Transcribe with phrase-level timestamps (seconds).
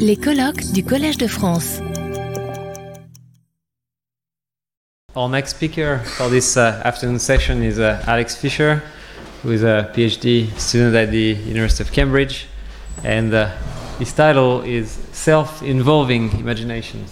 [0.00, 1.80] Les colloques du Collège de France.
[5.14, 8.82] Our next speaker for this uh, afternoon session is uh, Alex Fisher,
[9.42, 12.48] who is a PhD student at the University of Cambridge,
[13.04, 13.50] and uh,
[14.00, 17.04] his title is Self-Involving Imagination.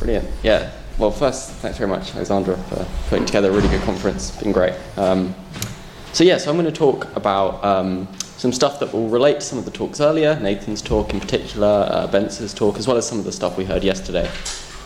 [0.00, 0.28] Brilliant.
[0.42, 0.72] Yeah.
[0.98, 4.30] Well, first, thanks very much, Alexandra, for putting together a really good conference.
[4.30, 4.74] It's been great.
[4.96, 5.34] Um,
[6.12, 8.08] so, yeah, so I'm going to talk about um,
[8.40, 11.66] some stuff that will relate to some of the talks earlier, Nathan's talk in particular,
[11.66, 12.06] uh,
[12.54, 14.26] talk, as well as some of the stuff we heard yesterday.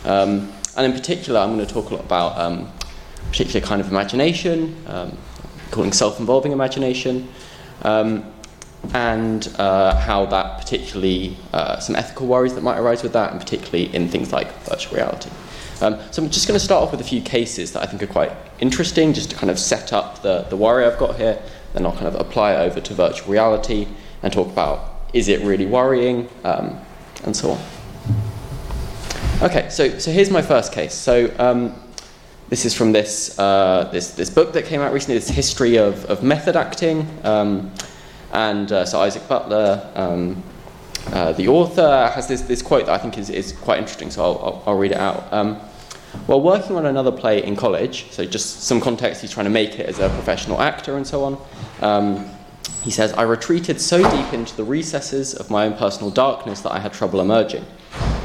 [0.03, 2.69] Um, and in particular, I'm going to talk a lot about um,
[3.29, 5.17] particular kind of imagination, um,
[5.71, 7.29] calling self-involving imagination,
[7.83, 8.29] um,
[8.93, 13.39] and uh, how that particularly, uh, some ethical worries that might arise with that, and
[13.39, 15.29] particularly in things like virtual reality.
[15.79, 18.03] Um, so I'm just going to start off with a few cases that I think
[18.03, 21.41] are quite interesting, just to kind of set up the, the worry I've got here,
[21.75, 23.87] then I'll kind of apply it over to virtual reality
[24.23, 26.79] and talk about is it really worrying, um,
[27.23, 27.59] and so on.
[29.41, 30.93] Okay, so, so here's my first case.
[30.93, 31.73] So um,
[32.49, 36.05] this is from this, uh, this, this book that came out recently, this history of,
[36.05, 37.07] of method acting.
[37.23, 37.71] Um,
[38.33, 40.43] and uh, so Isaac Butler, um,
[41.07, 44.23] uh, the author, has this, this quote that I think is, is quite interesting, so
[44.23, 45.31] I'll, I'll, I'll read it out.
[46.27, 49.79] While working on another play in college, so just some context, he's trying to make
[49.79, 51.37] it as a professional actor and so on.
[51.81, 52.29] Um,
[52.83, 56.71] he says, I retreated so deep into the recesses of my own personal darkness that
[56.71, 57.65] I had trouble emerging.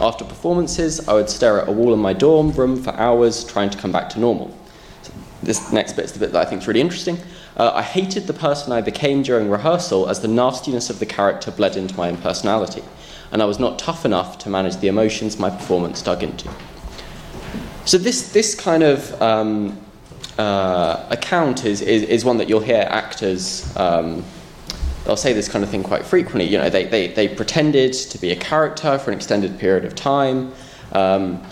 [0.00, 3.70] After performances, I would stare at a wall in my dorm room for hours trying
[3.70, 4.56] to come back to normal.
[5.02, 7.18] So this next bit is the bit that I think is really interesting.
[7.56, 11.50] Uh, I hated the person I became during rehearsal as the nastiness of the character
[11.50, 12.83] bled into my own personality,
[13.33, 16.48] and I was not tough enough to manage the emotions my performance dug into.
[17.84, 19.81] So this this kind of um,
[20.41, 23.77] uh, account is, is, is one that you'll hear actors.
[23.77, 24.25] Um,
[25.05, 26.47] they'll say this kind of thing quite frequently.
[26.47, 29.95] You know, they, they, they pretended to be a character for an extended period of
[29.95, 30.53] time,
[30.92, 31.42] um,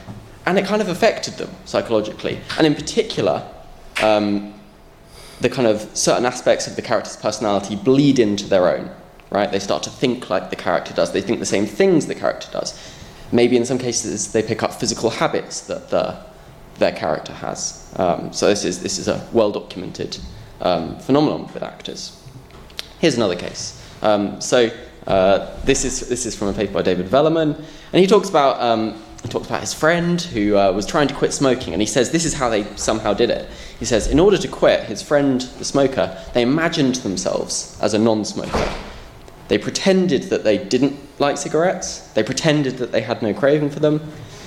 [0.47, 2.41] and it kind of affected them psychologically.
[2.57, 3.47] And in particular,
[4.03, 4.55] um,
[5.41, 8.91] the kind of certain aspects of the character's personality bleed into their own.
[9.31, 9.51] Right?
[9.53, 11.13] They start to think like the character does.
[11.13, 12.73] They think the same things the character does.
[13.33, 16.19] Maybe in some cases they pick up physical habits that the,
[16.79, 17.93] their character has.
[17.97, 20.19] Um, so this is, this is a well documented
[20.61, 22.23] um, phenomenon with actors.
[23.01, 23.83] Here's another case.
[24.03, 24.71] Um, so
[25.07, 28.61] uh, this, is, this is from a paper by David Velleman, and he talks about,
[28.61, 31.87] um, he talks about his friend who uh, was trying to quit smoking, and he
[31.87, 33.49] says this is how they somehow did it.
[33.79, 37.99] He says, in order to quit, his friend, the smoker, they imagined themselves as a
[37.99, 38.75] non smoker.
[39.49, 42.01] They pretended that they didn't like cigarettes.
[42.13, 44.01] They pretended that they had no craving for them.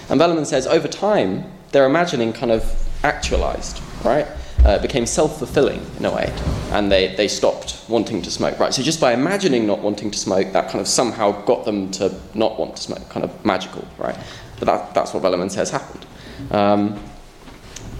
[0.09, 2.63] And Velleman says over time, their imagining kind of
[3.03, 4.27] actualized, right?
[4.63, 6.31] Uh, became self fulfilling in a way.
[6.71, 8.73] And they, they stopped wanting to smoke, right?
[8.73, 12.15] So just by imagining not wanting to smoke, that kind of somehow got them to
[12.35, 14.15] not want to smoke, kind of magical, right?
[14.59, 16.05] But that, that's what Velleman says happened.
[16.51, 17.03] Um,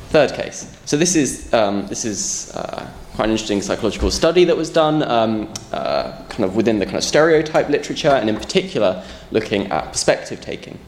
[0.10, 0.78] third case.
[0.86, 5.04] So this is, um, this is uh, quite an interesting psychological study that was done,
[5.04, 9.92] um, uh, kind of within the kind of stereotype literature, and in particular looking at
[9.92, 10.80] perspective taking.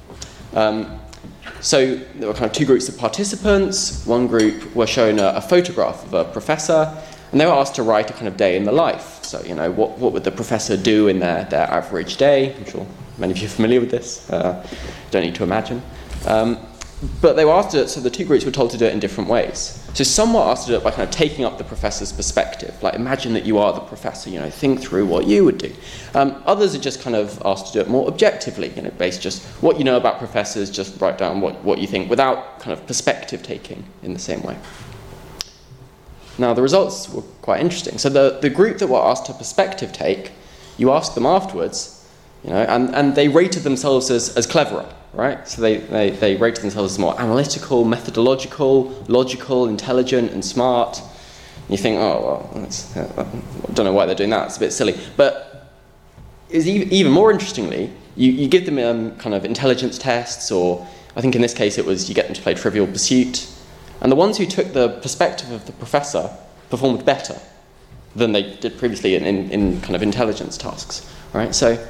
[0.53, 0.99] Um,
[1.59, 4.05] so there were kind of two groups of participants.
[4.05, 6.95] One group were shown a, a, photograph of a professor,
[7.31, 9.23] and they were asked to write a kind of day in the life.
[9.23, 12.53] So you know, what, what would the professor do in their, their average day?
[12.55, 12.85] I'm sure
[13.17, 14.29] many of you are familiar with this.
[14.29, 14.65] Uh,
[15.11, 15.81] don't need to imagine.
[16.25, 16.57] Um,
[17.21, 18.99] but they were asked to so the two groups were told to do it in
[18.99, 19.82] different ways.
[19.93, 22.81] So some were asked to do it by kind of taking up the professor's perspective,
[22.81, 25.71] like imagine that you are the professor, you know, think through what you would do.
[26.15, 29.21] Um, others are just kind of asked to do it more objectively, you know, based
[29.21, 32.73] just what you know about professors, just write down what, what you think without kind
[32.73, 34.57] of perspective taking in the same way.
[36.39, 37.99] Now the results were quite interesting.
[37.99, 40.31] So the, the group that were asked to perspective take,
[40.75, 41.92] you asked them afterwards,
[42.43, 45.47] you know, and, and they rated themselves as, as cleverer right?
[45.47, 51.01] So they, they, they rate themselves as more analytical, methodological, logical, intelligent, and smart.
[51.69, 52.67] you think, oh, well,
[53.17, 54.99] I don't know why they're doing that, it's a bit silly.
[55.15, 55.71] But
[56.49, 60.85] is even more interestingly, you, you give them um, kind of intelligence tests, or
[61.15, 63.49] I think in this case it was you get them to play Trivial Pursuit.
[64.01, 66.29] And the ones who took the perspective of the professor
[66.69, 67.39] performed better
[68.15, 71.55] than they did previously in, in, in kind of intelligence tasks, right?
[71.55, 71.83] So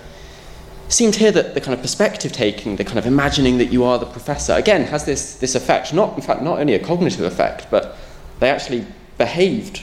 [0.93, 3.97] seemed here that the kind of perspective taking, the kind of imagining that you are
[3.97, 7.67] the professor, again, has this, this effect, not, in fact, not only a cognitive effect,
[7.71, 7.95] but
[8.39, 8.85] they actually
[9.17, 9.81] behaved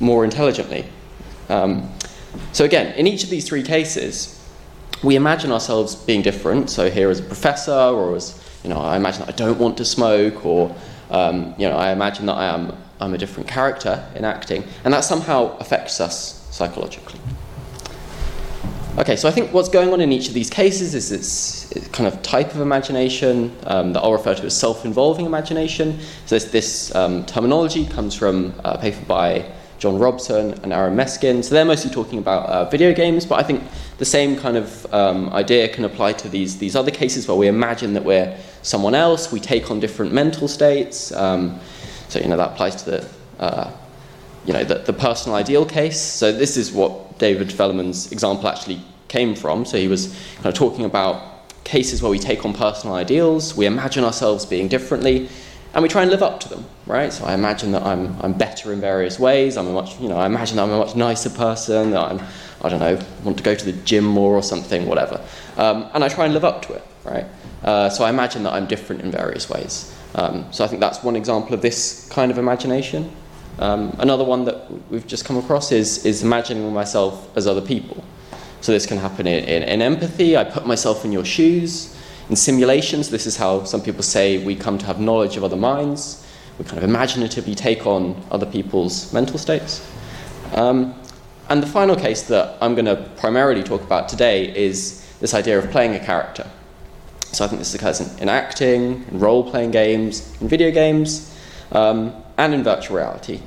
[0.00, 0.84] more intelligently.
[1.48, 1.90] Um,
[2.52, 4.38] so, again, in each of these three cases,
[5.02, 6.70] we imagine ourselves being different.
[6.70, 9.76] So, here as a professor, or as, you know, I imagine that I don't want
[9.78, 10.74] to smoke, or,
[11.10, 14.94] um, you know, I imagine that I am I'm a different character in acting, and
[14.94, 17.18] that somehow affects us psychologically.
[18.98, 22.06] Okay, so I think what's going on in each of these cases is this kind
[22.06, 25.98] of type of imagination um, that I'll refer to as self-involving imagination.
[26.26, 31.42] So this, this um, terminology comes from a paper by Jon Robson and Aaron Meskin.
[31.42, 33.62] So they're mostly talking about uh, video games, but I think
[33.96, 37.46] the same kind of um, idea can apply to these, these other cases where we
[37.46, 41.12] imagine that we're someone else, we take on different mental states.
[41.12, 41.58] Um,
[42.10, 43.08] so, you know, that applies to the,
[43.38, 43.70] uh,
[44.44, 45.98] you know, the, the personal ideal case.
[45.98, 49.64] So this is what David Velleman's example actually came from.
[49.64, 51.14] So he was kind of talking about
[51.62, 55.28] cases where we take on personal ideals, we imagine ourselves being differently,
[55.72, 57.12] and we try and live up to them, right?
[57.12, 59.56] So I imagine that I'm, I'm better in various ways.
[59.56, 61.92] I'm a much, you know, I imagine I'm a much nicer person.
[61.92, 62.20] That I'm,
[62.60, 65.24] I don't know, want to go to the gym more or something, whatever.
[65.56, 67.26] Um, and I try and live up to it, right?
[67.62, 69.94] Uh, so I imagine that I'm different in various ways.
[70.16, 73.10] Um, so I think that's one example of this kind of imagination.
[73.58, 78.02] Um, another one that we've just come across is, is imagining myself as other people.
[78.60, 80.36] So this can happen in, in, in, empathy.
[80.36, 81.96] I put myself in your shoes.
[82.30, 85.56] In simulations, this is how some people say we come to have knowledge of other
[85.56, 86.24] minds.
[86.58, 89.84] We kind of imaginatively take on other people's mental states.
[90.54, 90.94] Um,
[91.48, 95.58] and the final case that I'm going to primarily talk about today is this idea
[95.58, 96.48] of playing a character.
[97.32, 101.36] So I think this occurs in, in acting, in role playing games, in video games,
[101.72, 103.40] um, and in virtual reality.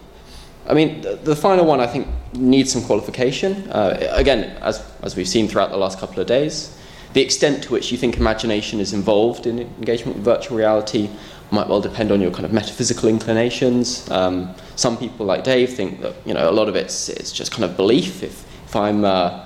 [0.68, 3.70] I mean, the, the, final one I think needs some qualification.
[3.70, 6.78] Uh, again, as, as we've seen throughout the last couple of days,
[7.14, 11.10] the extent to which you think imagination is involved in engagement with virtual reality
[11.52, 14.10] might well depend on your kind of metaphysical inclinations.
[14.10, 17.52] Um, some people, like Dave, think that you know a lot of it's it's just
[17.52, 18.24] kind of belief.
[18.24, 19.46] If if I'm uh,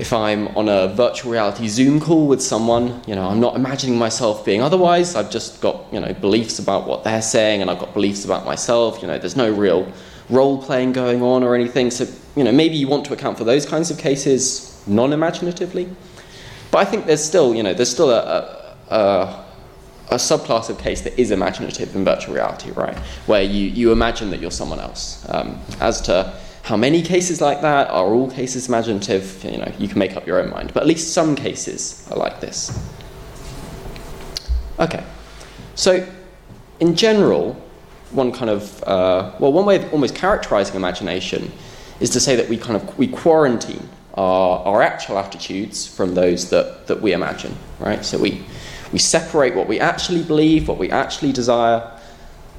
[0.00, 3.98] if I'm on a virtual reality Zoom call with someone, you know, I'm not imagining
[3.98, 5.14] myself being otherwise.
[5.14, 8.46] I've just got, you know, beliefs about what they're saying and I've got beliefs about
[8.46, 9.02] myself.
[9.02, 9.92] You know, there's no real
[10.30, 11.90] role playing going on or anything.
[11.90, 12.06] So,
[12.36, 15.88] you know, maybe you want to account for those kinds of cases non imaginatively.
[16.70, 19.44] But I think there's still, you know, there's still a, a, a,
[20.12, 22.96] a subclass of case that is imaginative in virtual reality, right?
[23.26, 25.26] Where you, you imagine that you're someone else.
[25.28, 27.88] Um, as to how many cases like that?
[27.90, 29.42] Are all cases imaginative?
[29.44, 30.72] You know, you can make up your own mind.
[30.72, 32.88] But at least some cases are like this.
[34.78, 35.04] Okay.
[35.74, 36.06] So,
[36.78, 37.60] in general,
[38.12, 41.52] one kind of, uh, well, one way of almost characterizing imagination
[42.00, 46.50] is to say that we kind of, we quarantine our, our actual attitudes from those
[46.50, 48.04] that, that we imagine, right?
[48.04, 48.42] So we,
[48.92, 51.90] we separate what we actually believe, what we actually desire,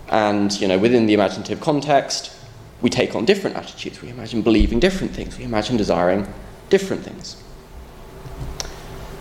[0.10, 2.36] and, you know, within the imaginative context,
[2.82, 4.02] we take on different attitudes.
[4.02, 5.38] We imagine believing different things.
[5.38, 6.28] We imagine desiring
[6.70, 7.42] different things.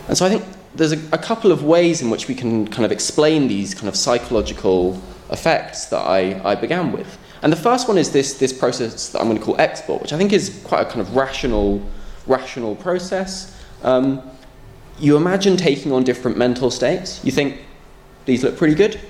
[0.09, 0.45] And so I think
[0.75, 3.89] there's a, a, couple of ways in which we can kind of explain these kind
[3.89, 5.01] of psychological
[5.31, 7.19] effects that I, I began with.
[7.43, 10.13] And the first one is this, this process that I'm going to call export, which
[10.13, 11.83] I think is quite a kind of rational,
[12.27, 13.57] rational process.
[13.83, 14.23] Um,
[14.99, 17.25] you imagine taking on different mental states.
[17.25, 17.61] You think,
[18.27, 19.01] these look pretty good,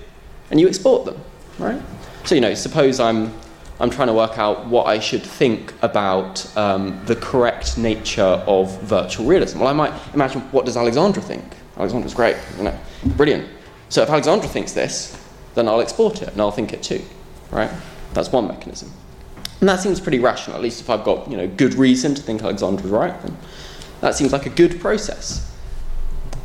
[0.51, 1.21] and you export them,
[1.59, 1.81] right?
[2.25, 3.33] So, you know, suppose I'm
[3.81, 8.79] I'm trying to work out what I should think about um, the correct nature of
[8.83, 9.59] virtual realism.
[9.59, 11.43] Well, I might imagine what does Alexandra think?
[11.79, 12.79] Alexandra's great, you know,
[13.17, 13.49] brilliant.
[13.89, 15.20] So if Alexandra thinks this,
[15.55, 17.03] then I'll export it and I'll think it too,
[17.51, 17.71] right?
[18.15, 18.91] That's one mechanism.
[19.61, 22.23] And that seems pretty rational, at least if I've got you know, good reason to
[22.23, 23.37] think Alexandra's right, then
[24.01, 25.47] that seems like a good process.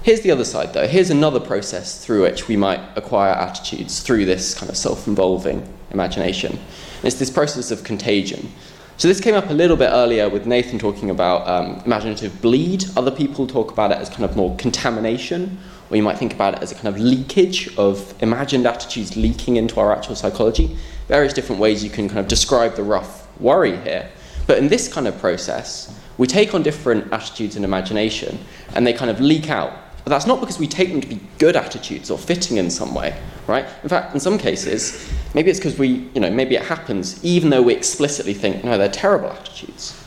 [0.03, 0.87] Here's the other side, though.
[0.87, 5.67] Here's another process through which we might acquire attitudes through this kind of self involving
[5.91, 6.59] imagination.
[7.01, 8.51] It's this process of contagion.
[8.97, 12.85] So this came up a little bit earlier with Nathan talking about um, imaginative bleed.
[12.95, 15.57] Other people talk about it as kind of more contamination,
[15.95, 19.55] or you might think about it as a kind of leakage of imagined attitudes leaking
[19.55, 20.75] into our actual psychology.
[21.07, 24.09] Various different ways you can kind of describe the rough worry here.
[24.45, 28.37] But in this kind of process, we take on different attitudes and imagination,
[28.75, 29.71] and they kind of leak out
[30.05, 32.93] but that's not because we take them to be good attitudes or fitting in some
[32.93, 33.65] way, right?
[33.81, 37.49] In fact, in some cases, maybe it's because we, you know, maybe it happens even
[37.49, 39.99] though we explicitly think, no, they're terrible attitudes.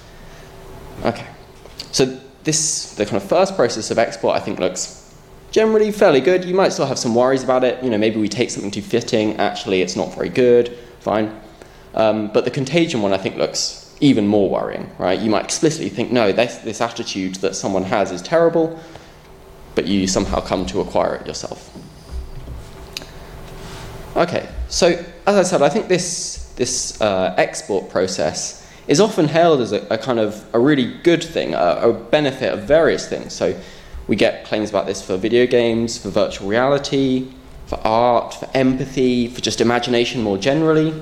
[1.04, 1.26] Okay.
[1.90, 2.04] So
[2.44, 4.97] this, the kind of first process of export, I think looks
[5.50, 6.44] generally fairly good.
[6.44, 7.82] You might still have some worries about it.
[7.82, 9.36] You know, maybe we take something too fitting.
[9.36, 10.76] Actually, it's not very good.
[11.00, 11.40] Fine.
[11.94, 15.18] Um, but the contagion one, I think, looks even more worrying, right?
[15.18, 18.78] You might explicitly think, no, this, this attitude that someone has is terrible
[19.78, 21.72] but you somehow come to acquire it yourself.
[24.16, 24.88] Okay, so
[25.24, 29.86] as I said, I think this, this uh, export process is often hailed as a,
[29.88, 33.32] a, kind of a really good thing, a, a benefit of various things.
[33.32, 33.56] So
[34.08, 37.30] we get claims about this for video games, for virtual reality,
[37.66, 40.92] for art, for empathy, for just imagination more generally.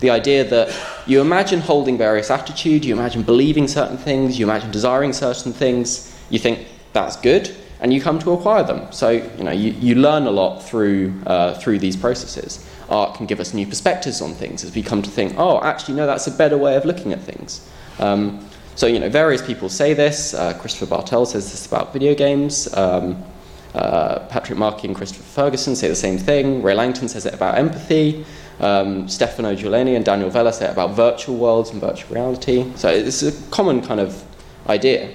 [0.00, 0.74] The idea that
[1.06, 6.14] you imagine holding various attitudes, you imagine believing certain things, you imagine desiring certain things,
[6.28, 8.92] you think that's good, and you come to acquire them.
[8.92, 12.66] So you know you, you learn a lot through uh, through these processes.
[12.90, 15.94] Art can give us new perspectives on things as we come to think, oh, actually,
[15.94, 17.68] no, that's a better way of looking at things.
[18.00, 20.34] Um, so you know, various people say this.
[20.34, 22.72] Uh, Christopher Bartel says this about video games.
[22.74, 23.22] Um,
[23.74, 26.62] uh, Patrick Markey and Christopher Ferguson say the same thing.
[26.62, 28.24] Rae Langton says it about empathy.
[28.58, 32.70] Um, Stefano Gualeni and Daniel Vella say it about virtual worlds and virtual reality.
[32.76, 34.22] So it's a common kind of
[34.68, 35.10] idea.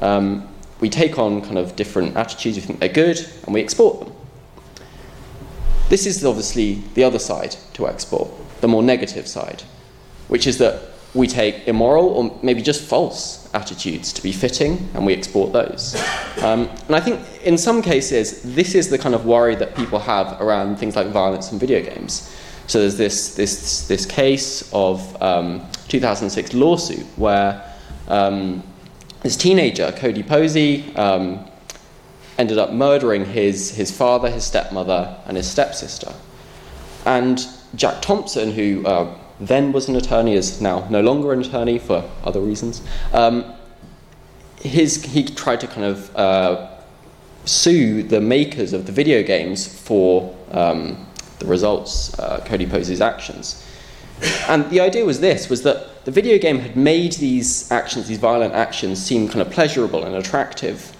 [0.00, 0.48] Um,
[0.80, 4.12] we take on kind of different attitudes, we think they're good, and we export them.
[5.88, 8.30] This is obviously the other side to export,
[8.60, 9.62] the more negative side,
[10.28, 10.82] which is that
[11.14, 15.94] we take immoral or maybe just false attitudes to be fitting and we export those.
[16.42, 19.98] Um, and I think in some cases, this is the kind of worry that people
[19.98, 22.34] have around things like violence in video games.
[22.66, 27.64] So there's this, this, this case of um, 2006 lawsuit where
[28.08, 28.62] um,
[29.22, 31.46] this teenager, Cody Posey, um,
[32.36, 36.12] ended up murdering his, his father, his stepmother, and his stepsister.
[37.06, 41.78] And Jack Thompson, who uh, then was an attorney, is now no longer an attorney
[41.78, 42.82] for other reasons.
[43.12, 43.54] Um,
[44.60, 46.68] his, he tried to kind of uh,
[47.44, 51.06] sue the makers of the video games for um,
[51.38, 53.64] the results, uh, Cody Posey's actions.
[54.48, 58.18] And the idea was this, was that the video game had made these actions, these
[58.18, 60.92] violent actions, seem kind of pleasurable and attractive.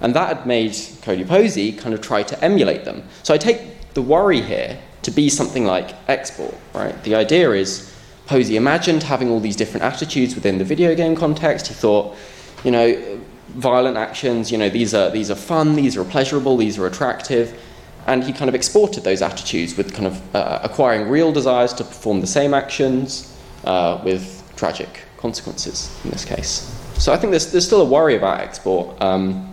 [0.00, 3.04] And that had made Cody Posey kind of try to emulate them.
[3.22, 7.02] So I take the worry here to be something like export, right?
[7.04, 7.92] The idea is
[8.26, 11.68] Posey imagined having all these different attitudes within the video game context.
[11.68, 12.16] He thought,
[12.64, 16.78] you know, violent actions, you know, these are, these are fun, these are pleasurable, these
[16.78, 17.58] are attractive
[18.06, 21.84] and he kind of exported those attitudes with kind of uh, acquiring real desires to
[21.84, 26.70] perform the same actions uh, with tragic consequences in this case.
[26.98, 29.00] So I think there's, there's still a worry about export.
[29.02, 29.50] Um,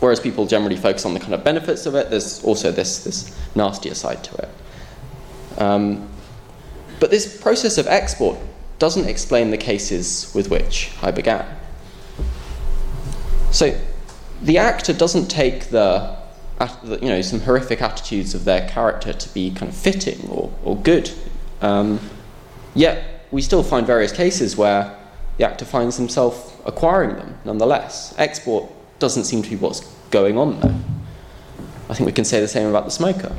[0.00, 3.38] whereas people generally focus on the kind of benefits of it, there's also this, this
[3.54, 5.60] nastier side to it.
[5.60, 6.08] Um,
[7.00, 8.38] but this process of export
[8.78, 11.46] doesn't explain the cases with which I began.
[13.50, 13.78] So
[14.42, 16.16] the actor doesn't take the
[16.84, 20.76] you know, some horrific attitudes of their character to be kind of fitting or, or
[20.76, 21.10] good.
[21.60, 22.00] Um,
[22.74, 24.96] yet we still find various cases where
[25.36, 28.14] the actor finds himself acquiring them nonetheless.
[28.18, 29.80] Export doesn't seem to be what's
[30.10, 30.74] going on there.
[31.88, 33.36] I think we can say the same about the smoker.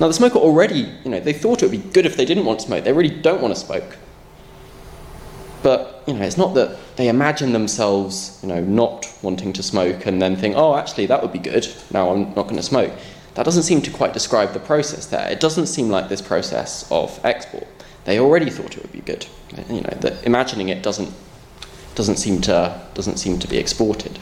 [0.00, 2.46] Now, the smoker already, you know, they thought it would be good if they didn't
[2.46, 2.84] want to smoke.
[2.84, 3.96] They really don't want to smoke.
[5.62, 10.06] But you know, it's not that they imagine themselves, you know, not wanting to smoke
[10.06, 11.68] and then think, oh, actually, that would be good.
[11.92, 12.92] Now I'm not going to smoke.
[13.34, 15.30] That doesn't seem to quite describe the process there.
[15.30, 17.66] It doesn't seem like this process of export.
[18.04, 19.26] They already thought it would be good.
[19.68, 21.12] You know, that imagining it doesn't
[21.94, 24.18] doesn't seem to doesn't seem to be exported.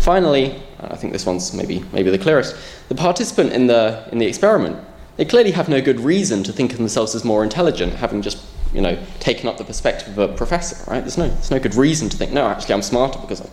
[0.00, 2.56] Finally, I think this one's maybe maybe the clearest.
[2.88, 4.78] The participant in the in the experiment,
[5.16, 8.38] they clearly have no good reason to think of themselves as more intelligent, having just
[8.72, 11.00] you know, taken up the perspective of a professor, right?
[11.00, 13.48] There's no, there's no good reason to think, no, actually, I'm smarter because I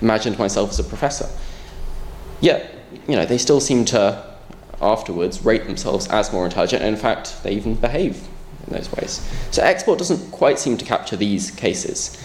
[0.00, 1.28] imagined myself as a professor.
[2.40, 2.72] Yet,
[3.08, 4.24] you know, they still seem to,
[4.80, 8.28] afterwards, rate themselves as more intelligent, and in fact, they even behave
[8.66, 9.26] in those ways.
[9.50, 12.22] So, export doesn't quite seem to capture these cases.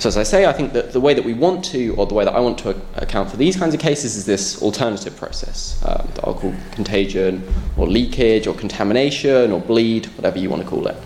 [0.00, 2.14] So, as I say, I think that the way that we want to, or the
[2.14, 5.78] way that I want to account for these kinds of cases, is this alternative process
[5.84, 10.68] um, that I'll call contagion, or leakage, or contamination, or bleed, whatever you want to
[10.68, 10.96] call it.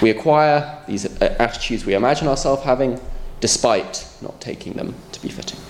[0.00, 2.98] We acquire these uh, attitudes we imagine ourselves having
[3.40, 5.60] despite not taking them to be fitting.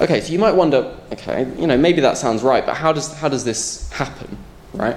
[0.00, 3.12] Okay, so you might wonder, okay, you know, maybe that sounds right, but how does,
[3.14, 4.38] how does this happen,
[4.72, 4.96] right?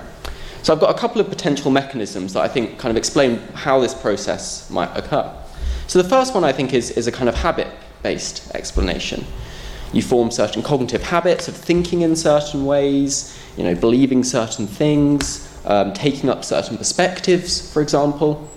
[0.63, 3.79] So I've got a couple of potential mechanisms that I think kind of explain how
[3.79, 5.33] this process might occur.
[5.87, 7.67] So the first one I think is, is a kind of habit
[8.03, 9.25] based explanation.
[9.93, 15.47] You form certain cognitive habits of thinking in certain ways, you know, believing certain things,
[15.65, 18.49] um, taking up certain perspectives, for example.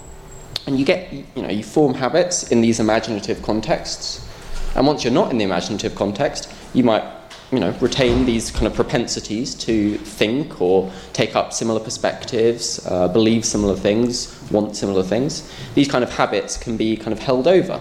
[0.66, 4.26] And you get, you know, you form habits in these imaginative contexts.
[4.75, 7.04] And once you're not in the imaginative context, you might,
[7.52, 13.09] you know, retain these kind of propensities to think or take up similar perspectives, uh,
[13.09, 15.52] believe similar things, want similar things.
[15.75, 17.80] These kind of habits can be kind of held over.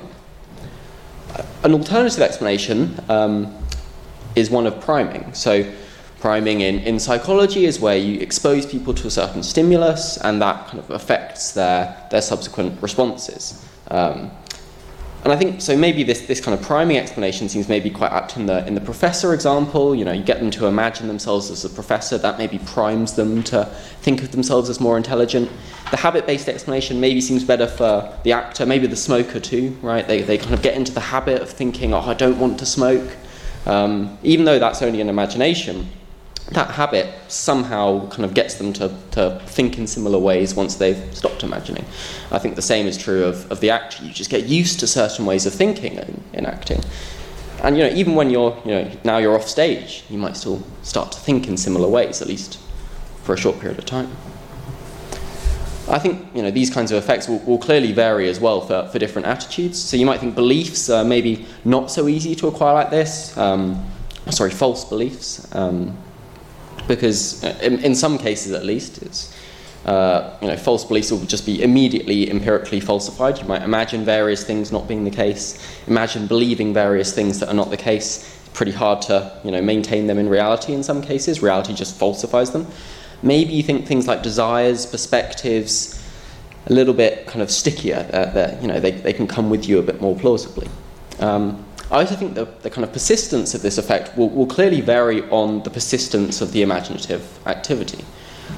[1.64, 3.56] An alternative explanation um,
[4.36, 5.34] is one of priming.
[5.34, 5.72] So
[6.20, 10.68] Priming in, in psychology is where you expose people to a certain stimulus and that
[10.68, 13.66] kind of affects their, their subsequent responses.
[13.90, 14.30] Um,
[15.24, 15.78] and I think so.
[15.78, 18.82] Maybe this, this kind of priming explanation seems maybe quite apt in the in the
[18.82, 19.94] professor example.
[19.94, 22.18] You know, you get them to imagine themselves as a professor.
[22.18, 23.66] That maybe primes them to
[24.02, 25.52] think of themselves as more intelligent.
[25.92, 29.78] The habit-based explanation maybe seems better for the actor, maybe the smoker too.
[29.82, 30.08] Right?
[30.08, 32.66] They they kind of get into the habit of thinking, oh, I don't want to
[32.66, 33.10] smoke,
[33.66, 35.90] um, even though that's only an imagination
[36.52, 41.16] that habit somehow kind of gets them to, to think in similar ways once they've
[41.16, 41.86] stopped imagining.
[42.32, 44.04] I think the same is true of, of the actor.
[44.04, 46.82] You just get used to certain ways of thinking in, in acting.
[47.62, 50.64] And you know, even when you're, you know, now you're off stage, you might still
[50.82, 52.58] start to think in similar ways, at least
[53.24, 54.12] for a short period of time.
[55.88, 58.88] I think you know, these kinds of effects will, will clearly vary as well for,
[58.92, 59.80] for different attitudes.
[59.82, 63.36] So you might think beliefs are maybe not so easy to acquire like this.
[63.38, 63.86] Um,
[64.30, 65.54] sorry, false beliefs.
[65.54, 65.98] Um,
[66.90, 69.34] because uh, in, in some cases at least, it's,
[69.86, 73.38] uh, you know, false beliefs will just be immediately empirically falsified.
[73.38, 77.54] You might imagine various things not being the case, imagine believing various things that are
[77.54, 78.36] not the case.
[78.40, 81.42] It's pretty hard to you know, maintain them in reality in some cases.
[81.42, 82.68] Reality just falsifies them.
[83.22, 85.96] Maybe you think things like desires, perspectives,
[86.66, 88.10] a little bit kind of stickier.
[88.12, 90.68] Uh, you know, they, they can come with you a bit more plausibly.
[91.20, 94.82] Um, I also think the, the kind of persistence of this effect will, will clearly
[94.82, 98.06] vary on the persistence of the imaginative activity.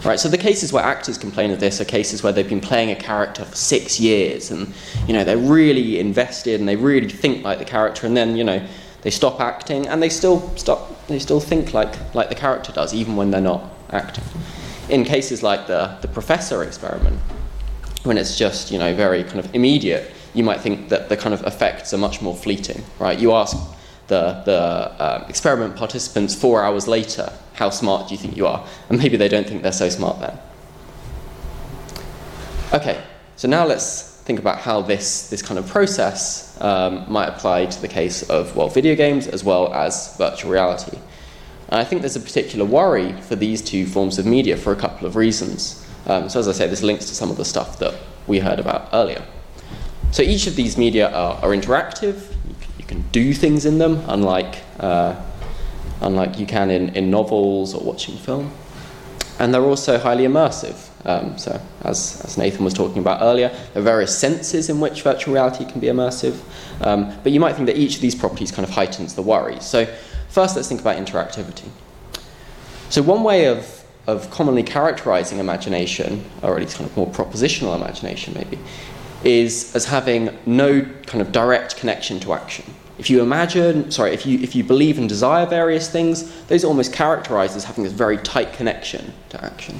[0.06, 2.92] Right, so the cases where actors complain of this are cases where they've been playing
[2.92, 4.74] a character for six years and
[5.06, 8.44] you know they're really invested and they really think like the character and then you
[8.44, 8.66] know
[9.02, 12.94] they stop acting and they still stop they still think like like the character does
[12.94, 14.24] even when they're not acting.
[14.90, 17.20] In cases like the the professor experiment,
[18.04, 21.34] when it's just you know very kind of immediate, you might think that the kind
[21.34, 23.20] of effects are much more fleeting, right?
[23.20, 23.58] You ask
[24.08, 28.66] the, the uh, experiment participants four hours later, how smart do you think you are?
[28.90, 30.38] And maybe they don't think they're so smart then.
[32.74, 33.02] Okay,
[33.36, 37.82] so now let's think about how this, this kind of process um, might apply to
[37.82, 40.98] the case of, well, video games as well as virtual reality.
[41.70, 44.76] And I think there's a particular worry for these two forms of media for a
[44.76, 45.86] couple of reasons.
[46.06, 47.96] Um, so, as I say, this links to some of the stuff that
[48.28, 49.24] we heard about earlier.
[50.12, 52.16] So each of these media are, are interactive.
[52.48, 55.16] You can, you can, do things in them, unlike, uh,
[56.02, 58.52] unlike you can in, in novels or watching film.
[59.40, 60.90] And they're also highly immersive.
[61.06, 65.02] Um, so, as, as Nathan was talking about earlier, there are various senses in which
[65.02, 66.40] virtual reality can be immersive.
[66.82, 69.60] Um, but you might think that each of these properties kind of heightens the worry.
[69.62, 69.86] So,
[70.30, 71.70] first, let's think about interactivity.
[72.90, 77.76] So, one way of, of commonly characterizing imagination, or at least kind of more propositional
[77.76, 78.60] imagination maybe,
[79.24, 82.66] is as having no kind of direct connection to action.
[82.98, 86.68] If you imagine, sorry, if you, if you believe and desire various things, those are
[86.68, 89.80] almost characterized as having this very tight connection to action.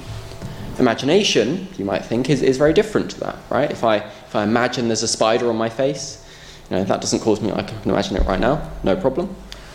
[0.78, 3.70] Imagination, you might think, is, is very different to that, right?
[3.70, 6.26] If I, if I imagine there's a spider on my face,
[6.68, 9.34] you know, that doesn't cause me, I can imagine it right now, no problem.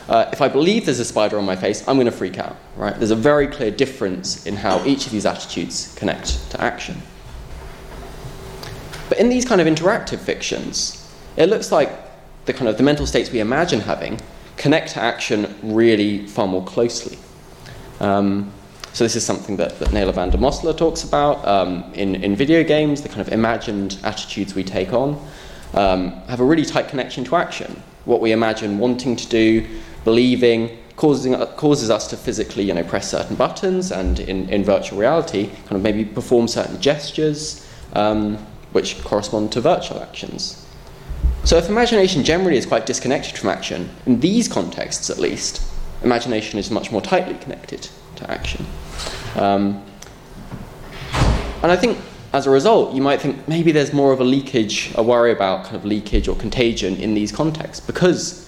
[0.09, 2.55] Uh, if I believe there's a spider on my face, I'm going to freak out,
[2.75, 2.95] right?
[2.97, 7.01] There's a very clear difference in how each of these attitudes connect to action.
[9.09, 11.89] But in these kind of interactive fictions, it looks like
[12.45, 14.19] the kind of the mental states we imagine having
[14.57, 17.17] connect to action really far more closely.
[17.99, 18.51] Um,
[18.93, 22.35] so this is something that, that Nele van de Mosselaer talks about um, in, in
[22.35, 25.23] video games, the kind of imagined attitudes we take on
[25.73, 27.81] um, have a really tight connection to action.
[28.05, 29.67] What we imagine wanting to do,
[30.03, 34.97] believing, causing, causes us to physically you know, press certain buttons and in, in virtual
[34.97, 37.67] reality kind of maybe perform certain gestures.
[37.93, 38.37] Um,
[38.71, 40.65] which correspond to virtual actions.
[41.43, 45.61] So, if imagination generally is quite disconnected from action, in these contexts at least,
[46.03, 48.65] imagination is much more tightly connected to action.
[49.35, 49.83] Um,
[51.63, 51.97] and I think
[52.33, 55.63] as a result, you might think maybe there's more of a leakage, a worry about
[55.63, 58.47] kind of leakage or contagion in these contexts because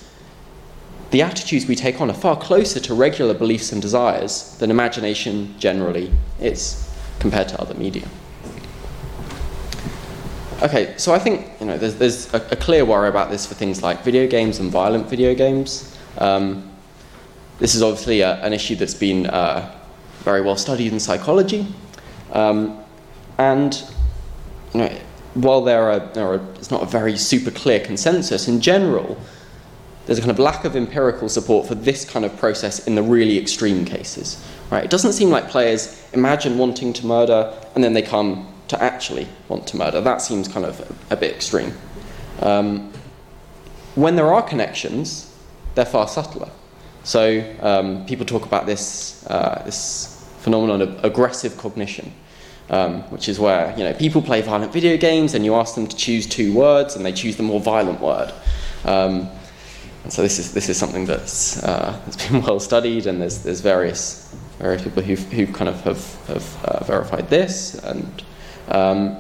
[1.12, 5.56] the attitudes we take on are far closer to regular beliefs and desires than imagination
[5.58, 6.88] generally is
[7.20, 8.08] compared to other media.
[10.62, 13.54] Okay, so I think you know there's, there's a, a, clear worry about this for
[13.54, 15.98] things like video games and violent video games.
[16.18, 16.70] Um,
[17.60, 19.74] this is obviously a, an issue that's been uh,
[20.20, 21.66] very well studied in psychology,
[22.34, 22.78] um,
[23.38, 23.82] and
[24.74, 24.98] you know,
[25.36, 29.18] while there are, there are it's not a very super clear consensus in general,
[30.08, 33.04] there's a kind of lack of empirical support for this kind of process in the
[33.04, 34.46] really extreme cases.
[34.70, 34.84] Right?
[34.84, 39.28] It doesn't seem like players imagine wanting to murder and then they come to actually
[39.48, 40.00] want to murder.
[40.00, 41.74] That seems kind of a, a bit extreme.
[42.42, 42.92] Um,
[43.96, 45.36] when there are connections,
[45.76, 46.50] they're far subtler.
[47.04, 52.14] So um, people talk about this, uh, this phenomenon of aggressive cognition,
[52.70, 55.88] um, which is where you know people play violent video games and you ask them
[55.88, 58.32] to choose two words and they choose the more violent word.
[58.86, 59.30] Um,
[60.04, 63.44] and so this is this is something that's uh, that's been well studied, and there's
[63.44, 68.24] there's various various people who who kind of have have uh, verified this, and
[68.70, 69.18] um,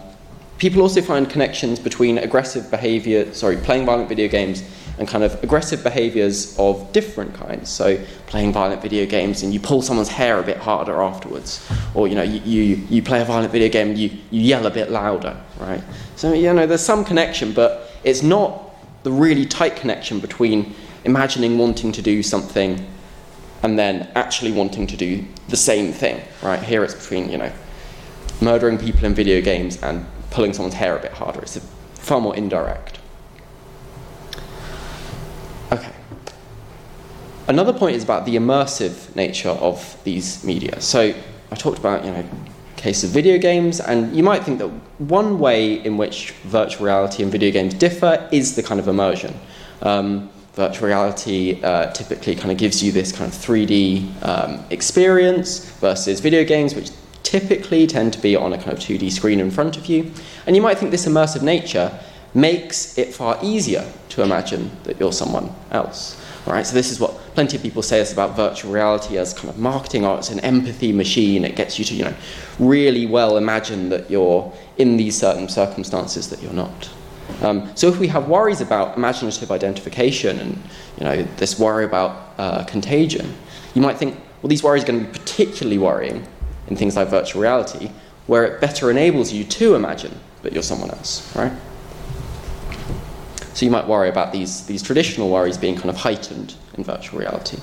[0.58, 4.64] people also find connections between aggressive behavior, sorry, playing violent video games
[5.00, 7.70] and kind of aggressive behaviors of different kinds.
[7.70, 12.08] So playing violent video games and you pull someone's hair a bit harder afterwards, or
[12.08, 14.72] you know you, you, you play a violent video game and you, you yell a
[14.72, 15.82] bit louder, right?
[16.18, 21.58] So you know there's some connection, but it's not the really tight connection between imagining
[21.58, 22.86] wanting to do something
[23.64, 26.62] and then actually wanting to do the same thing, right?
[26.62, 27.52] Here it's between you know
[28.41, 31.41] murdering people in video games and pulling someone's hair a bit harder.
[31.41, 31.60] It's
[31.95, 32.99] far more indirect.
[35.71, 35.93] Okay.
[37.47, 40.80] Another point is about the immersive nature of these media.
[40.82, 41.13] So
[41.52, 42.23] I talked about, you know,
[42.75, 47.23] case of video games, and you might think that one way in which virtual reality
[47.23, 49.38] and video games differ is the kind of immersion.
[49.82, 55.69] Um, virtual reality uh, typically kind of gives you this kind of 3D um, experience
[55.80, 56.89] versus video games, which
[57.30, 60.12] typically tend to be on a kind of 2D screen in front of you.
[60.48, 61.92] And you might think this immersive nature
[62.34, 66.20] makes it far easier to imagine that you're someone else.
[66.48, 69.50] Right, so this is what plenty of people say is about virtual reality as kind
[69.50, 71.46] of marketing or it's an empathy machine.
[71.46, 72.15] It gets you to, you know,
[72.58, 76.89] really well imagine that you're in these certain circumstances that you're not.
[77.44, 80.63] Um, so if we have worries about imaginative identification and
[80.98, 83.32] you know this worry about uh, contagion,
[83.76, 86.26] you might think, well, these worries are going to be particularly worrying
[86.70, 87.92] in things like virtual reality,
[88.28, 91.52] where it better enables you to imagine that you're someone else, right?
[93.54, 97.20] So you might worry about these, these traditional worries being kind of heightened in virtual
[97.20, 97.58] reality.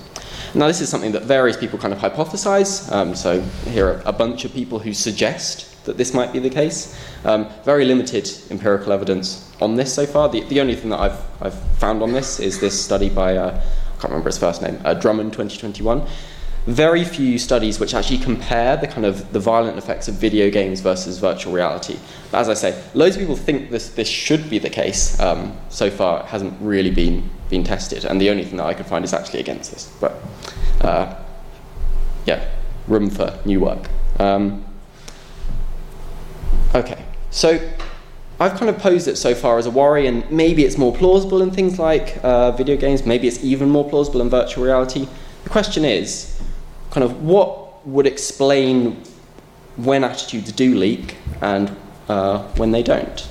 [0.55, 2.91] Now, this is something that various people kind of hypothesize.
[2.93, 3.41] Um, so
[3.71, 6.99] here are a bunch of people who suggest that this might be the case.
[7.25, 10.29] Um, very limited empirical evidence on this so far.
[10.29, 13.55] The, the only thing that I've, I've found on this is this study by, uh,
[13.55, 16.07] I can't remember his first name, uh, Drummond 2021
[16.67, 20.81] very few studies which actually compare the kind of the violent effects of video games
[20.81, 21.97] versus virtual reality.
[22.33, 25.19] But as I say, loads of people think this this should be the case.
[25.21, 28.75] Um, so far, it hasn't really been been tested, and the only thing that I
[28.75, 29.93] could find is actually against this.
[30.01, 30.15] But
[30.81, 31.15] uh,
[32.27, 32.49] yeah,
[32.89, 33.89] room for new work.
[34.19, 34.65] Um,
[36.75, 37.61] okay, so.
[38.39, 41.41] I've kind of posed it so far as a worry, and maybe it's more plausible
[41.41, 45.09] in things like uh, video games, maybe it's even more plausible in virtual reality.
[45.45, 46.36] The question is
[46.97, 49.03] kind of what would explain
[49.77, 51.71] when attitudes do leak and
[52.09, 53.29] uh, when they don't.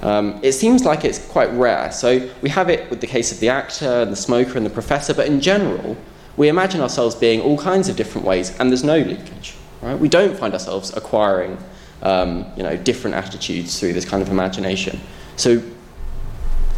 [0.00, 1.92] Um, it seems like it's quite rare.
[1.92, 4.70] So we have it with the case of the actor and the smoker and the
[4.70, 5.94] professor, but in general,
[6.38, 9.56] we imagine ourselves being all kinds of different ways, and there's no leakage.
[9.82, 9.98] Right?
[9.98, 11.58] We don't find ourselves acquiring,
[12.00, 14.98] um, you know, different attitudes through this kind of imagination.
[15.36, 15.58] So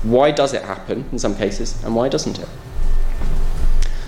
[0.03, 2.49] why does it happen in some cases, and why doesn't it?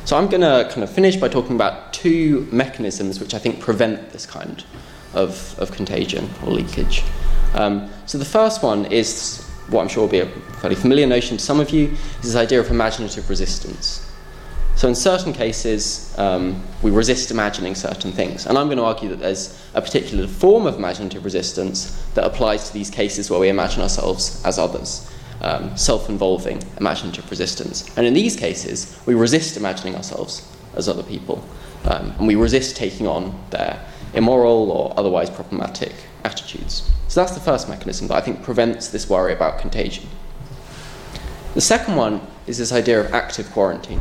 [0.06, 3.58] So I'm going to kind of finish by talking about two mechanisms which I think
[3.58, 4.62] prevent this kind
[5.14, 7.02] of, of contagion or leakage.
[7.54, 10.26] Um, so the first one is what I'm sure will be a
[10.60, 11.88] fairly familiar notion to some of you,
[12.20, 14.08] is this idea of imaginative resistance.
[14.76, 18.46] So in certain cases, um, we resist imagining certain things.
[18.46, 22.68] And I'm going to argue that there's a particular form of imaginative resistance that applies
[22.68, 25.10] to these cases where we imagine ourselves as others
[25.40, 27.88] um, self involving imaginative resistance.
[27.96, 31.44] And in these cases, we resist imagining ourselves as other people,
[31.84, 35.92] um, and we resist taking on their immoral or otherwise problematic
[36.24, 36.90] attitudes.
[37.08, 40.06] So that's the first mechanism that I think prevents this worry about contagion.
[41.54, 44.00] The second one is this idea of active quarantine.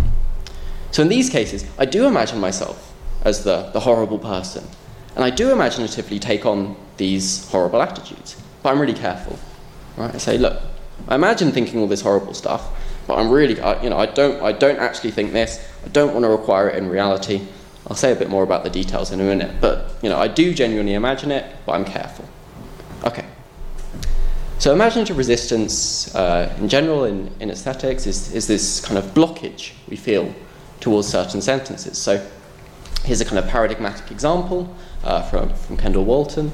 [0.91, 2.93] So in these cases, I do imagine myself
[3.23, 4.63] as the, the horrible person,
[5.15, 9.37] and I do imaginatively take on these horrible attitudes, but I'm really careful.
[9.97, 10.13] Right?
[10.13, 10.61] I say, look,
[11.07, 12.67] I imagine thinking all this horrible stuff,
[13.07, 15.65] but I'm really, I, you know, I don't, I don't actually think this.
[15.85, 17.41] I don't want to require it in reality.
[17.87, 20.27] I'll say a bit more about the details in a minute, but you know, I
[20.27, 22.25] do genuinely imagine it, but I'm careful.
[23.03, 23.25] Okay.
[24.57, 29.73] So imaginative resistance, uh, in general, in, in aesthetics, is, is this kind of blockage
[29.87, 30.33] we feel
[30.79, 31.97] towards certain sentences.
[31.97, 32.25] So
[33.03, 36.51] here's a kind of paradigmatic example uh, from, from Kendall Walton.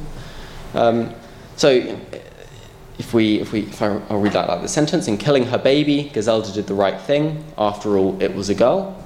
[0.74, 1.14] Um,
[1.56, 1.98] so
[3.00, 5.58] if we, if we, if I, will read that like the sentence, in killing her
[5.58, 7.44] baby, Giselda did the right thing.
[7.58, 8.98] After all, it was a girl.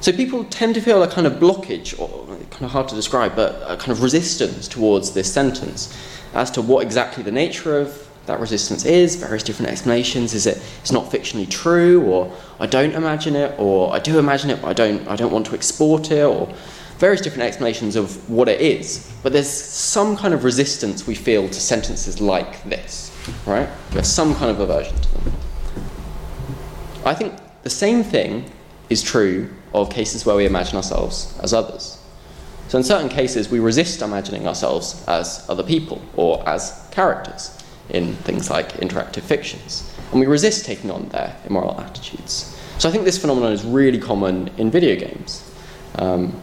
[0.00, 3.36] So people tend to feel a kind of blockage, or kind of hard to describe,
[3.36, 5.96] but a kind of resistance towards this sentence
[6.34, 10.34] as to what exactly the nature of that resistance is, various different explanations.
[10.34, 14.50] Is it it's not fictionally true, or I don't imagine it, or I do imagine
[14.50, 16.52] it, but I don't, I don't want to export it, or
[16.98, 21.48] various different explanations of what it is, but there's some kind of resistance we feel
[21.48, 23.10] to sentences like this,
[23.46, 23.68] right?
[23.90, 25.32] There's some kind of aversion to them.
[27.04, 28.50] I think the same thing
[28.88, 31.98] is true of cases where we imagine ourselves as others.
[32.68, 37.58] So, in certain cases, we resist imagining ourselves as other people or as characters
[37.90, 39.94] in things like interactive fictions.
[40.10, 42.56] And we resist taking on their immoral attitudes.
[42.78, 45.50] So, I think this phenomenon is really common in video games.
[45.96, 46.40] Um,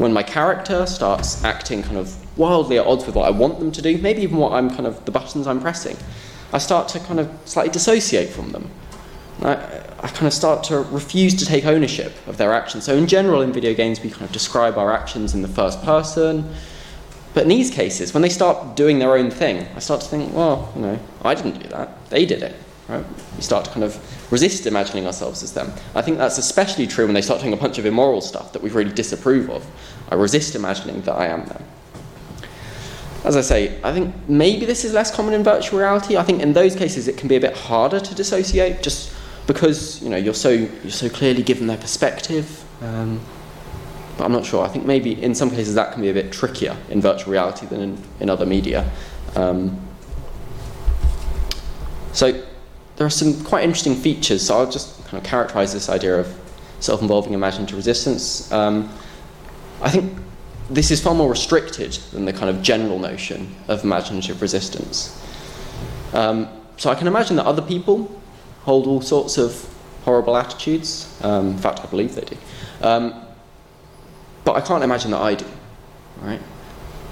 [0.00, 3.70] when my character starts acting kind of wildly at odds with what I want them
[3.70, 5.94] to do, maybe even what I'm kind of the buttons I'm pressing,
[6.54, 8.70] I start to kind of slightly dissociate from them.
[9.42, 9.52] I,
[10.02, 12.84] I, kind of start to refuse to take ownership of their actions.
[12.84, 15.82] So, in general, in video games, we kind of describe our actions in the first
[15.82, 16.50] person.
[17.32, 20.34] But in these cases, when they start doing their own thing, I start to think,
[20.34, 22.10] well, you know, I didn't do that.
[22.10, 22.54] They did it.
[22.90, 23.04] Right?
[23.36, 23.96] We start to kind of
[24.32, 25.72] resist imagining ourselves as them.
[25.94, 28.62] I think that's especially true when they start doing a bunch of immoral stuff that
[28.62, 29.64] we really disapprove of.
[30.08, 31.62] I resist imagining that I am them.
[33.22, 36.16] As I say, I think maybe this is less common in virtual reality.
[36.16, 39.14] I think in those cases it can be a bit harder to dissociate, just
[39.46, 42.64] because you know you're so you're so clearly given their perspective.
[42.82, 43.20] Um,
[44.16, 44.64] but I'm not sure.
[44.64, 47.66] I think maybe in some cases that can be a bit trickier in virtual reality
[47.66, 48.90] than in, in other media.
[49.36, 49.78] Um,
[52.12, 52.42] so
[53.00, 54.46] there are some quite interesting features.
[54.46, 56.38] So I'll just kind of characterize this idea of
[56.80, 58.52] self-involving imaginative resistance.
[58.52, 58.90] Um,
[59.80, 60.18] I think
[60.68, 65.18] this is far more restricted than the kind of general notion of imaginative resistance.
[66.12, 68.20] Um, so I can imagine that other people
[68.64, 69.66] hold all sorts of
[70.04, 71.18] horrible attitudes.
[71.22, 72.36] Um, in fact, I believe they do.
[72.82, 73.14] Um,
[74.44, 75.46] but I can't imagine that I do,
[76.20, 76.42] right?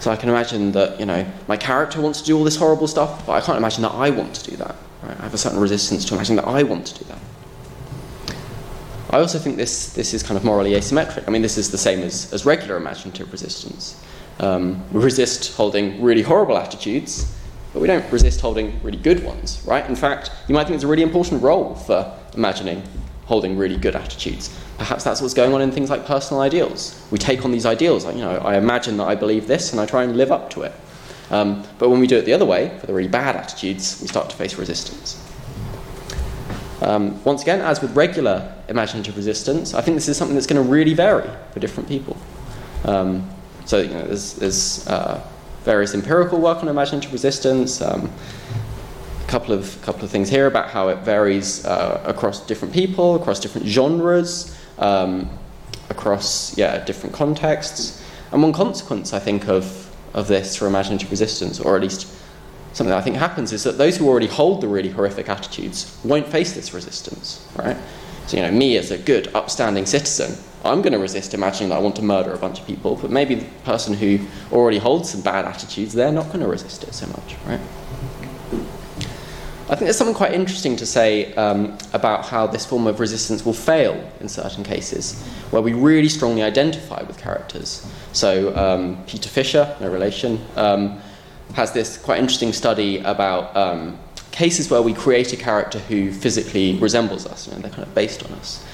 [0.01, 2.88] So I can imagine that you know my character wants to do all this horrible
[2.88, 4.77] stuff, but I can't imagine that I want to do that.
[5.03, 7.19] I have a certain resistance to imagining that I want to do that.
[9.11, 11.27] I also think this, this is kind of morally asymmetric.
[11.27, 14.03] I mean, this is the same as, as regular imaginative resistance.
[14.41, 17.35] Um, we resist holding really horrible attitudes,
[17.73, 19.87] but we don't resist holding really good ones, right?
[19.89, 22.83] In fact, you might think it's a really important role for imagining
[23.25, 24.55] holding really good attitudes.
[24.79, 27.03] Perhaps that's what's going on in things like personal ideals.
[27.11, 29.81] We take on these ideals, like, you know, I imagine that I believe this and
[29.81, 30.73] I try and live up to it.
[31.31, 34.09] Um, but when we do it the other way, for the really bad attitudes, we
[34.09, 35.23] start to face resistance.
[36.81, 40.62] Um, once again, as with regular imaginative resistance, I think this is something that's going
[40.62, 42.17] to really vary for different people.
[42.85, 43.29] Um,
[43.67, 45.27] so you know, there's, there's uh,
[45.64, 47.83] various empirical work on imaginative resistance.
[47.83, 48.11] Um,
[49.23, 53.17] a couple of couple of things here about how it varies uh, across different people,
[53.17, 55.29] across different genres, um,
[55.91, 58.03] across yeah different contexts.
[58.33, 62.07] And one consequence, I think, of of this for imaginative resistance, or at least
[62.73, 65.99] something that I think happens is that those who already hold the really horrific attitudes
[66.05, 67.77] won't face this resistance, right?
[68.27, 71.77] So, you know, me as a good, upstanding citizen, I'm going to resist imagining that
[71.77, 74.18] I want to murder a bunch of people, but maybe the person who
[74.53, 77.61] already holds some bad attitudes, they're not going to resist it so much, right?
[79.71, 83.44] I think there's something quite interesting to say um, about how this form of resistance
[83.44, 87.87] will fail in certain cases, where we really strongly identify with characters.
[88.12, 91.01] So, um, Peter Fischer, no relation, um,
[91.55, 93.99] has this quite interesting study about um,
[94.33, 97.94] cases where we create a character who physically resembles us, you know, they're kind of
[97.94, 98.64] based on us.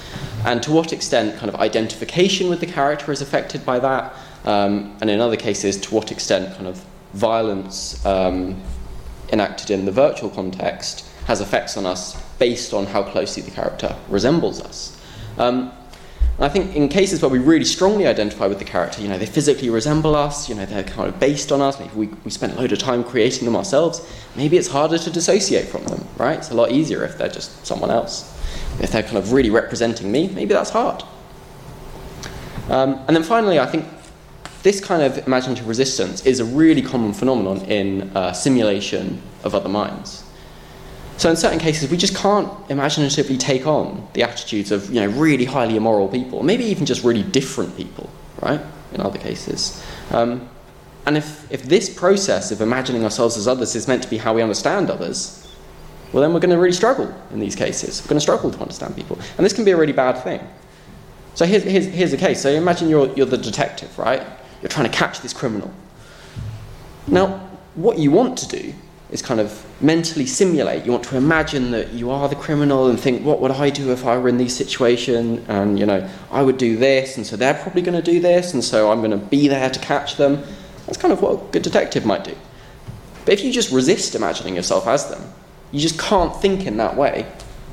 [0.45, 4.13] And to what extent kind of identification with the character is affected by that,
[4.45, 8.61] um, and in other cases, to what extent kind of violence um,
[9.31, 13.95] enacted in the virtual context has effects on us based on how closely the character
[14.09, 15.01] resembles us.
[15.37, 15.71] Um,
[16.37, 19.25] I think in cases where we really strongly identify with the character, you know, they
[19.25, 22.53] physically resemble us, you know, they're kind of based on us, maybe we, we spent
[22.53, 26.37] a load of time creating them ourselves, maybe it's harder to dissociate from them, right?
[26.37, 28.33] It's a lot easier if they're just someone else.
[28.81, 31.03] If they're kind of really representing me, maybe that's hard.
[32.69, 33.85] Um, and then finally, I think
[34.61, 39.69] this kind of imaginative resistance is a really common phenomenon in uh, simulation of other
[39.69, 40.24] minds.
[41.17, 45.07] So in certain cases, we just can't imaginatively take on the attitudes of you know
[45.07, 48.09] really highly immoral people, maybe even just really different people,
[48.41, 48.61] right?
[48.93, 50.49] In other cases, um,
[51.05, 54.33] and if if this process of imagining ourselves as others is meant to be how
[54.33, 55.47] we understand others,
[56.11, 58.01] well then we're going to really struggle in these cases.
[58.01, 60.45] We're going to struggle to understand people, and this can be a really bad thing.
[61.33, 62.41] So here's here's, here's the case.
[62.41, 64.21] So imagine you're you're the detective, right?
[64.61, 65.71] You're trying to catch this criminal.
[67.07, 68.73] Now, what you want to do
[69.15, 70.85] is kind of mentally simulate.
[70.85, 73.91] You want to imagine that you are the criminal and think, what would I do
[73.91, 75.43] if I were in this situation?
[75.47, 78.53] And, you know, I would do this, and so they're probably going to do this,
[78.53, 80.43] and so I'm going to be there to catch them.
[80.85, 82.35] That's kind of what a good detective might do.
[83.23, 85.23] But if you just resist imagining yourself as them,
[85.71, 87.25] you just can't think in that way,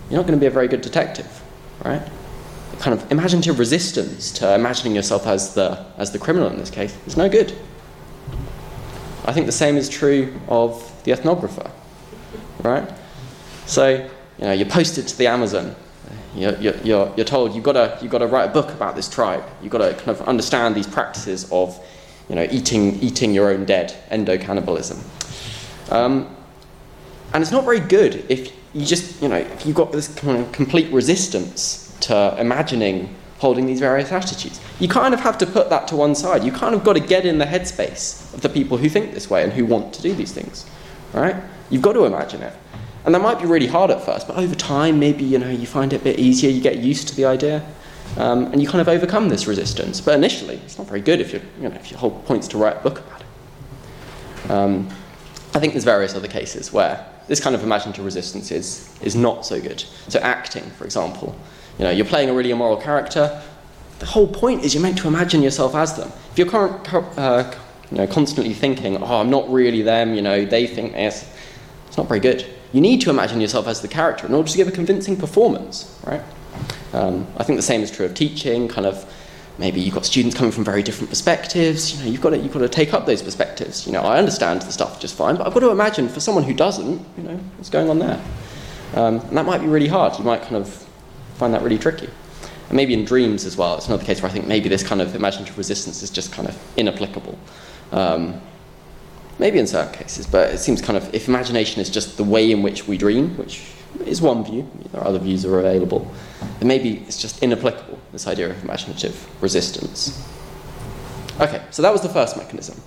[0.08, 1.42] you're not going to be a very good detective,
[1.84, 2.02] right?
[2.82, 6.96] kind of imaginative resistance to imagining yourself as the, as the criminal in this case
[7.06, 7.56] is no good.
[9.24, 11.70] I think the same is true of the ethnographer,
[12.62, 12.88] right?
[13.66, 15.74] So, you know, you're posted to the Amazon.
[16.34, 19.08] you're, you're, you're told you've got to you've got to write a book about this
[19.08, 19.44] tribe.
[19.62, 21.78] You've got to kind of understand these practices of,
[22.28, 24.98] you know, eating eating your own dead, endocannibalism.
[25.92, 26.34] Um,
[27.34, 30.38] and it's not very good if you just, you know, if you've got this kind
[30.38, 34.60] of complete resistance to imagining holding these various attitudes.
[34.78, 36.44] You kind of have to put that to one side.
[36.44, 39.28] You kind of got to get in the headspace of the people who think this
[39.28, 40.64] way and who want to do these things,
[41.12, 41.36] right?
[41.70, 42.54] You've got to imagine it.
[43.04, 45.66] And that might be really hard at first, but over time, maybe, you know, you
[45.66, 47.64] find it a bit easier, you get used to the idea.
[48.16, 50.00] Um, and you kind of overcome this resistance.
[50.00, 52.58] But initially, it's not very good if, you you know, if your whole point's to
[52.58, 54.50] write a book about it.
[54.50, 54.88] Um,
[55.54, 59.46] I think there's various other cases where this kind of imaginative resistance is, is not
[59.46, 59.80] so good.
[60.08, 61.34] So acting, for example.
[61.78, 63.42] You know, you're playing a really immoral character.
[63.98, 66.12] The whole point is you're meant to imagine yourself as them.
[66.32, 66.54] If you're
[67.16, 67.54] uh,
[67.92, 71.30] you know, constantly thinking, oh, I'm not really them, you know, they think this,
[71.86, 72.46] it's not very good.
[72.72, 76.00] You need to imagine yourself as the character in order to give a convincing performance,
[76.06, 76.22] right?
[76.94, 79.04] Um, I think the same is true of teaching, kind of
[79.58, 81.92] maybe you've got students coming from very different perspectives.
[81.94, 83.86] You know, you've got to, you've got to take up those perspectives.
[83.86, 86.44] You know, I understand the stuff just fine, but I've got to imagine for someone
[86.44, 88.18] who doesn't, you know, what's going on there.
[88.94, 90.18] Um, and that might be really hard.
[90.18, 90.68] You might kind of
[91.34, 92.08] find that really tricky.
[92.68, 95.02] And maybe in dreams as well, it's another case where I think maybe this kind
[95.02, 97.38] of imaginative resistance is just kind of inapplicable.
[97.92, 98.40] Um,
[99.38, 102.50] maybe in certain cases, but it seems kind of if imagination is just the way
[102.50, 103.62] in which we dream, which
[104.06, 106.10] is one view, there are other views are available,
[106.58, 110.26] then maybe it's just inapplicable, this idea of imaginative resistance.
[111.40, 112.80] Okay, so that was the first mechanism,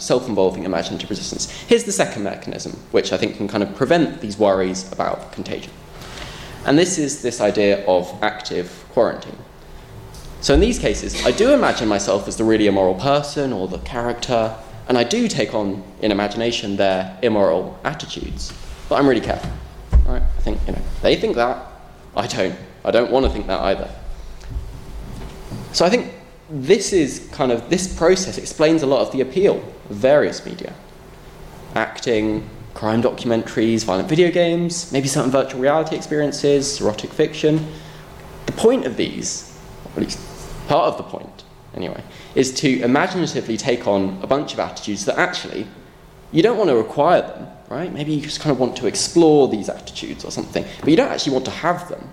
[0.00, 1.50] self-involving imaginative resistance.
[1.50, 5.72] Here's the second mechanism, which I think can kind of prevent these worries about contagion.
[6.64, 9.38] And this is this idea of active quarantine.
[10.42, 13.78] So in these cases, I do imagine myself as the really immoral person or the
[13.78, 14.56] character,
[14.88, 18.52] and I do take on in imagination their immoral attitudes,
[18.88, 19.52] but I'm really careful.
[20.04, 20.20] Right?
[20.20, 21.64] I think, you know, they think that,
[22.16, 22.56] I don't.
[22.84, 23.88] I don't want to think that either.
[25.72, 26.12] So I think
[26.50, 30.74] this is kind of, this process explains a lot of the appeal of various media.
[31.76, 37.64] Acting, crime documentaries, violent video games, maybe certain virtual reality experiences, erotic fiction.
[38.46, 39.56] The point of these,
[39.94, 40.18] at least
[40.72, 42.02] part of the point anyway,
[42.34, 45.66] is to imaginatively take on a bunch of attitudes that actually
[46.32, 47.92] you don't want to require them, right?
[47.92, 51.12] Maybe you just kind of want to explore these attitudes or something, but you don't
[51.12, 52.08] actually want to have them,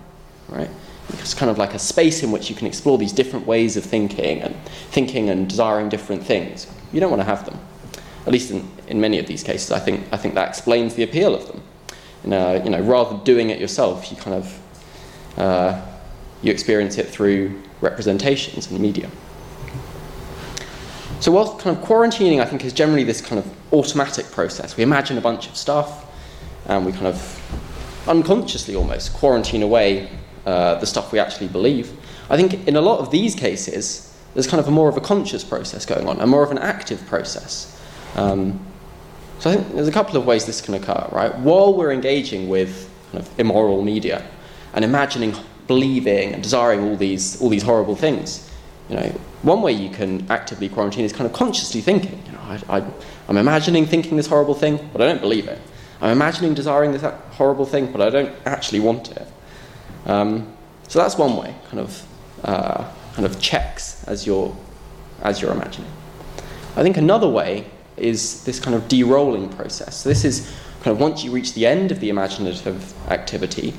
[0.50, 0.68] right?
[1.08, 3.84] It's kind of like a space in which you can explore these different ways of
[3.84, 4.54] thinking and
[4.90, 6.66] thinking and desiring different things.
[6.92, 7.58] You don't want to have them.
[8.26, 11.02] At least in, in many of these cases, I think, I think that explains the
[11.02, 11.62] appeal of them.
[12.24, 15.89] You know, you know rather than doing it yourself, you kind of uh,
[16.42, 19.10] you experience it through representations and media.
[21.20, 24.76] So whilst kind of quarantining, I think, is generally this kind of automatic process.
[24.76, 26.06] We imagine a bunch of stuff,
[26.66, 30.08] and we kind of unconsciously almost quarantine away
[30.46, 31.92] uh, the stuff we actually believe.
[32.30, 35.00] I think in a lot of these cases, there's kind of a more of a
[35.00, 37.78] conscious process going on, a more of an active process.
[38.16, 38.58] Um,
[39.40, 41.36] so I think there's a couple of ways this can occur, right?
[41.38, 44.26] While we're engaging with kind of immoral media
[44.72, 45.34] and imagining,
[45.74, 48.28] believing, and desiring all these all these horrible things,
[48.88, 49.08] you know,
[49.42, 52.18] one way you can actively quarantine is kind of consciously thinking.
[52.26, 52.78] You know, I, I,
[53.28, 55.60] I'm imagining thinking this horrible thing, but I don't believe it.
[56.02, 57.04] I'm imagining desiring this
[57.38, 59.26] horrible thing, but I don't actually want it.
[60.06, 60.30] Um,
[60.88, 62.06] so that's one way, kind of,
[62.42, 64.56] uh, kind of checks as you're,
[65.22, 65.90] as you're imagining.
[66.76, 69.92] I think another way is this kind of de-roling process.
[70.02, 70.50] So this is
[70.82, 73.74] kind of once you reach the end of the imaginative activity,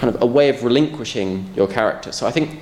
[0.00, 2.10] kind of a way of relinquishing your character.
[2.10, 2.60] So I think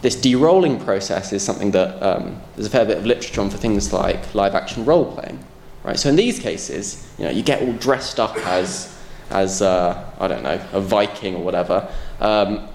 [0.00, 3.58] this de-roling process is something that um, there's a fair bit of literature on for
[3.58, 5.44] things like live action role playing.
[5.82, 5.98] Right?
[5.98, 8.96] So in these cases, you know, you get all dressed up as,
[9.30, 11.88] as uh, I don't know, a Viking or whatever,
[12.20, 12.68] um,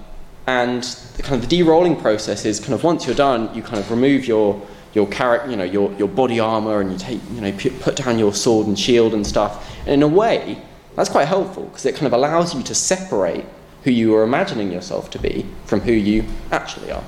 [0.46, 0.82] and
[1.16, 3.90] the kind of the de-roling process is kind of once you're done, you kind of
[3.90, 4.60] remove your
[4.92, 8.16] your character, you know, your, your body armor, and you take, you know, put down
[8.16, 9.68] your sword and shield and stuff.
[9.80, 10.62] And in a way,
[10.94, 13.44] that's quite helpful because it kind of allows you to separate
[13.84, 17.04] who you are imagining yourself to be from who you actually are.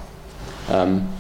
[0.69, 1.13] Um,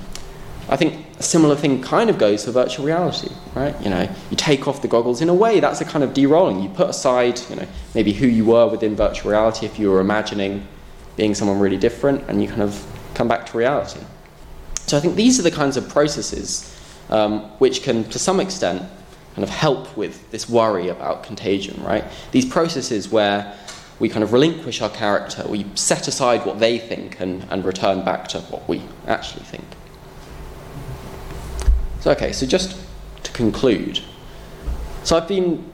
[0.68, 3.80] I think a similar thing kind of goes for virtual reality, right?
[3.82, 5.20] You know, you take off the goggles.
[5.20, 6.60] In a way, that's a kind of de-roling.
[6.60, 10.00] You put aside, you know, maybe who you were within virtual reality if you were
[10.00, 10.66] imagining
[11.16, 12.84] being someone really different, and you kind of
[13.14, 14.00] come back to reality.
[14.86, 16.76] So I think these are the kinds of processes
[17.08, 18.82] um, which can, to some extent,
[19.34, 22.04] kind of help with this worry about contagion, right?
[22.32, 23.56] These processes where
[23.98, 28.04] we kind of relinquish our character, we set aside what they think and, and return
[28.04, 29.64] back to what we actually think.
[32.00, 32.78] So, okay, so just
[33.22, 34.00] to conclude.
[35.02, 35.64] So, I've been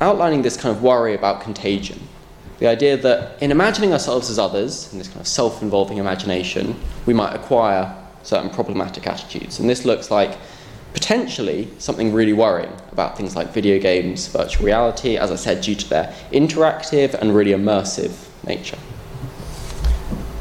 [0.00, 2.00] outlining this kind of worry about contagion
[2.58, 6.74] The idea that in imagining ourselves as others, in this kind of self involving imagination,
[7.04, 9.60] we might acquire certain problematic attitudes.
[9.60, 10.38] And this looks like
[10.96, 15.74] potentially something really worrying about things like video games, virtual reality, as I said, due
[15.74, 18.14] to their interactive and really immersive
[18.46, 18.78] nature.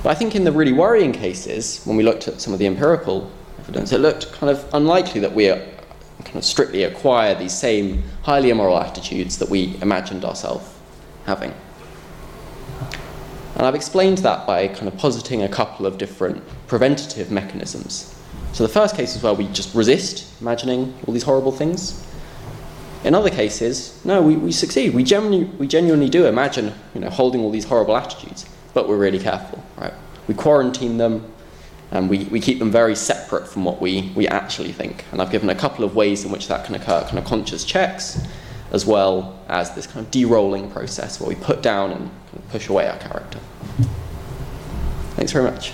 [0.01, 2.67] But I think in the really worrying cases, when we looked at some of the
[2.67, 3.29] empirical
[3.59, 5.57] evidence, it looked kind of unlikely that we uh,
[6.23, 10.73] kind of strictly acquire these same highly immoral attitudes that we imagined ourselves
[11.25, 11.53] having.
[13.55, 18.14] And I've explained that by kind of positing a couple of different preventative mechanisms.
[18.55, 22.01] So the first case is where we just resist imagining all these horrible things.
[23.03, 24.93] In other cases, no, we, we succeed.
[24.93, 28.95] We genuinely, we genuinely do imagine you know, holding all these horrible attitudes, but we're
[28.95, 29.91] really careful, right?
[30.29, 31.29] We quarantine them,
[31.91, 35.03] and we, we keep them very separate from what we, we actually think.
[35.11, 37.65] And I've given a couple of ways in which that can occur kind of conscious
[37.65, 38.25] checks,
[38.71, 42.35] as well as this kind of de roling process where we put down and kind
[42.37, 43.39] of push away our character.
[45.17, 45.73] Thanks very much.